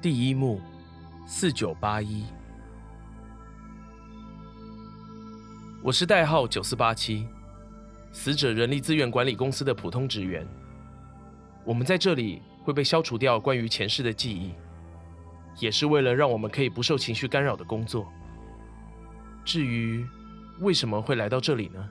[0.00, 0.60] 第一幕，
[1.26, 2.24] 四九八一。
[5.82, 7.26] 我是代号九四八七，
[8.12, 10.46] 死者人力资源管理公司的普通职员。
[11.64, 14.54] 我们在这里会被消除掉关于前世的记忆，
[15.58, 18.06] 也是为了让我们可以不受情绪干扰的工作。
[19.44, 20.06] 至于
[20.60, 21.90] 为什么会来到这里呢？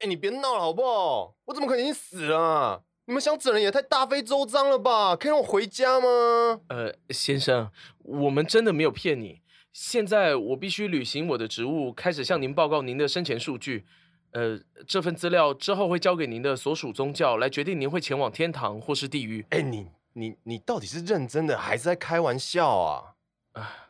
[0.00, 1.36] 哎，你别闹了好不好？
[1.44, 2.82] 我怎么可能已经死了？
[3.08, 5.16] 你们想整人也太大费周章了吧？
[5.16, 6.60] 可以让我回家吗？
[6.68, 9.40] 呃，先生，我们真的没有骗你。
[9.72, 13.86] 现在我必须履行我的职务，开始向您报告您的生前数据。
[14.32, 19.46] 呃，这份资料之后会交给您的所属宗教来决定您会前往天堂或是地狱。
[19.48, 23.14] 哎，你你你到底是认真的还是在开玩笑啊？
[23.52, 23.88] 啊，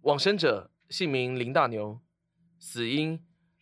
[0.00, 2.00] 往生者姓名林大牛，
[2.58, 3.20] 死因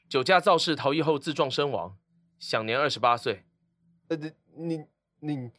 [0.08, 1.98] 酒驾肇事逃逸后自撞身亡，
[2.38, 3.44] 享年二十八岁。
[4.08, 4.16] 呃，
[4.60, 4.84] 你
[5.20, 5.50] 你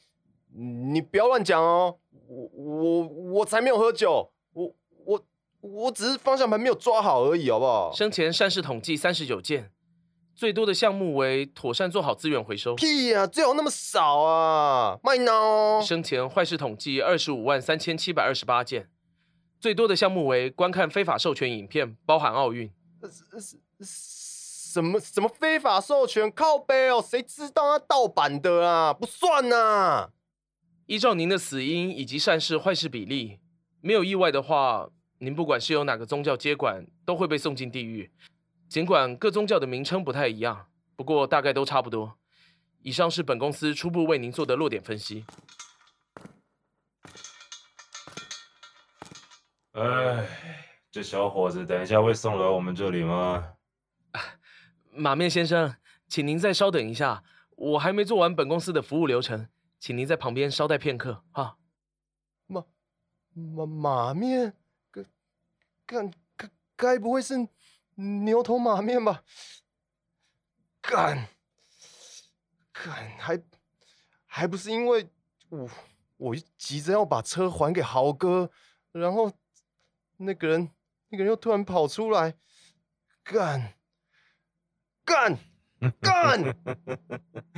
[0.91, 1.97] 你不要乱讲哦！
[2.27, 5.25] 我我我才没有喝酒，我我
[5.59, 7.91] 我只是方向盘没有抓好而已，好不好？
[7.94, 9.72] 生前善事统计三十九件，
[10.35, 12.75] 最多的项目为妥善做好资源回收。
[12.75, 14.99] 屁呀，最好那么少啊！
[15.03, 15.81] 卖孬。
[15.81, 18.89] 生前坏事统计二十五万三千七百二十八件，
[19.59, 22.72] 最多的项目为观看非法授权影片，包含奥运。
[24.72, 27.03] 什么什么非法授权靠背哦？
[27.05, 28.94] 谁知道那盗版的啊？
[28.94, 30.11] 不算呐。
[30.86, 33.39] 依照您的死因以及善事坏事比例，
[33.81, 38.13] 没有意外的话，您不管是由哪个宗教接管，都会被送进地狱。
[38.69, 42.17] 尽管各宗教的名称不太一样，不过大概都差不多。
[42.81, 45.25] 以上是本公司初步为您做的落点分析。
[49.73, 50.25] 哎，
[50.89, 53.45] 这小伙子等一下会送来我们这里吗？
[54.94, 55.75] 马面先生，
[56.08, 57.23] 请您再稍等一下，
[57.56, 59.47] 我还没做完本公司的服务流程，
[59.79, 61.57] 请您在旁边稍待片刻哈。
[62.47, 62.66] 马
[63.34, 64.53] 马马面，
[64.91, 65.03] 该
[65.85, 67.47] 该该该不会是
[67.96, 69.24] 牛头马面吧？
[70.81, 71.28] 干
[72.74, 73.41] 干还
[74.25, 75.09] 还不是因为
[75.50, 75.69] 我
[76.18, 78.51] 我急着要把车还给豪哥，
[78.91, 79.31] 然后
[80.18, 80.69] 那个人
[81.09, 82.35] 那个人又突然跑出来
[83.24, 83.75] 干。
[85.11, 85.38] 干
[85.99, 86.41] 干！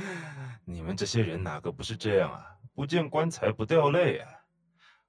[0.66, 2.44] 你们这些人哪个不是这样啊？
[2.74, 4.28] 不见棺材不掉泪啊！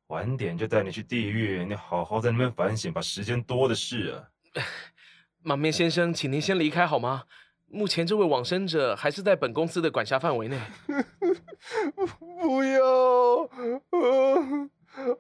[0.07, 4.29] 晚点就带你去地狱，你好好在那边反省，吧时间多的是啊。
[5.41, 7.23] 马面先生，请您先离开好吗？
[7.67, 10.59] 目前这位往生者还是在本公司的管辖范围内。
[12.19, 13.49] 不要，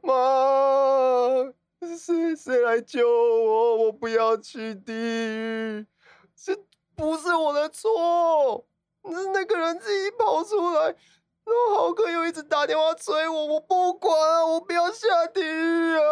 [0.03, 1.51] 妈，
[1.97, 3.85] 谁谁来救我？
[3.85, 5.87] 我不要去地狱。
[6.35, 6.55] 是。
[6.95, 8.65] 不是我的错，
[9.03, 14.11] 是那个人自己跑出来，然后豪哥又一直打电话催我，我不管，
[14.49, 16.03] 我不要下地狱啊！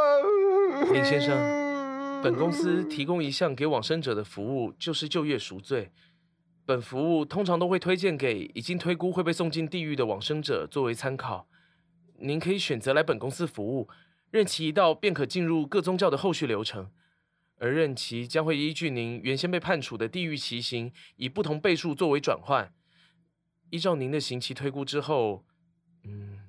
[0.92, 1.32] 林先生，
[2.22, 5.92] 本公司提供一项给往生者的服务，就是就业赎罪。
[6.66, 11.48] 本服务通常都会推荐给已经推估会被送进地狱的往生者作为参考。
[12.20, 13.90] 您可以选择来本公司服务，
[14.32, 16.90] 任其一到便可进入各宗教的后续流程。
[17.63, 22.74] 而任期将会依据您原先被判处的地狱期刑，以不同倍数作为转换。
[23.69, 25.46] 依照您的刑期推估之后，
[26.03, 26.41] 嗯，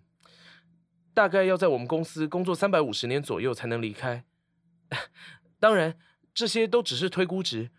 [1.14, 4.24] 大概要在我们公司工作三百五十年左右才能离开。
[5.60, 5.96] 当然，
[6.34, 7.70] 这些都只是推估值，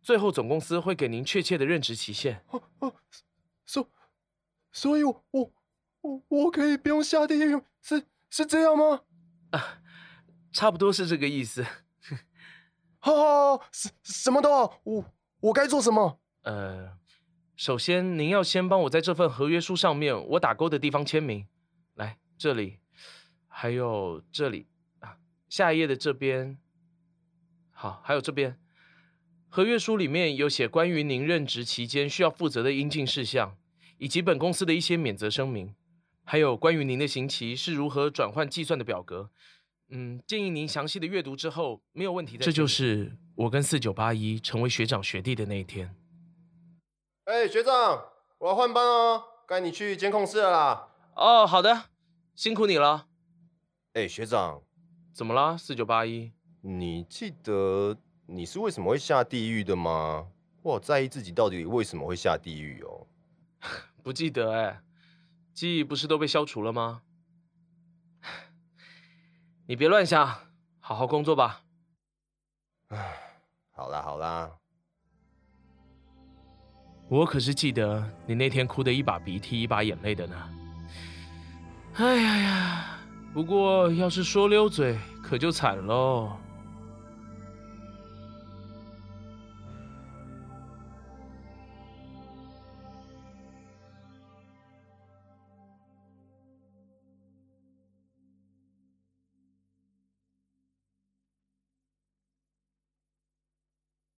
[0.00, 2.44] 最后总公司会给您确切的任职期限。
[2.50, 2.94] 哦哦，
[3.66, 3.90] 所
[4.70, 5.52] 所以，我我
[6.02, 9.00] 我我可以不用下地狱，是是这样吗？
[9.50, 9.82] 啊，
[10.52, 11.66] 差不多是这个意思。
[13.04, 15.04] 好，什什么都好，我
[15.40, 16.18] 我该做什么？
[16.40, 16.96] 呃，
[17.54, 21.46] 首先您要先帮我在这份合约书上面我打勾的地方签名，
[21.96, 22.78] 来这里，
[23.46, 24.68] 还有这里
[25.00, 25.18] 啊，
[25.50, 26.56] 下一页的这边，
[27.72, 28.58] 好，还有这边，
[29.50, 33.58] 合约书里面有写关于您任职期间需要负责的应尽事项，
[33.98, 35.74] 以及本公司的一些免责声明，
[36.24, 39.30] 还有关于您的刑期是如何转换计算的表格。
[39.88, 42.44] 嗯，建议您详细的阅读之后，没有问题的。
[42.44, 45.94] 这就是我跟四九八一成为学长学弟的那一天。
[47.24, 48.04] 哎，学长，
[48.38, 50.88] 我要换班哦，该你去监控室了啦。
[51.16, 51.84] 哦，好的，
[52.34, 53.06] 辛苦你了。
[53.92, 54.62] 哎，学长，
[55.12, 55.56] 怎么了？
[55.56, 56.32] 四九八一，
[56.62, 57.96] 你记得
[58.26, 60.28] 你是为什么会下地狱的吗？
[60.62, 63.06] 我好在意自己到底为什么会下地狱哦。
[64.02, 64.82] 不记得哎，
[65.52, 67.02] 记忆不是都被消除了吗？
[69.66, 70.28] 你别乱想，
[70.78, 71.62] 好好工作吧。
[72.88, 73.16] 唉，
[73.70, 74.50] 好啦好啦，
[77.08, 80.50] 我可是记得你那天哭的一把鼻涕一把眼泪的呢。
[81.94, 82.98] 哎呀呀！
[83.32, 86.36] 不过要是说溜嘴，可就惨喽。